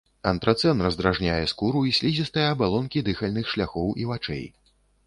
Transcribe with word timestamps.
Антрацэн 0.29 0.79
раздражняе 0.85 1.45
скуру 1.53 1.83
і 1.91 1.93
слізістыя 1.99 2.47
абалонкі 2.57 3.07
дыхальных 3.13 3.45
шляхоў 3.57 3.97
і 4.05 4.15
вачэй. 4.15 4.45